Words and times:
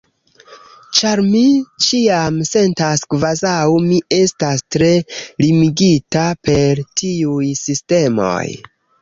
ĉar 0.99 1.19
mi 1.25 1.41
ĉiam 1.87 2.39
sentas 2.51 3.03
kvazaŭ 3.15 3.59
mi 3.91 3.99
estas 4.17 4.65
tre 4.77 4.89
limigita 5.45 6.25
per 6.49 6.83
tiuj 7.03 7.47
sistemoj 7.63 8.43